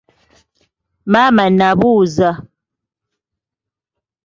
[1.11, 2.29] Maama n'abuuza.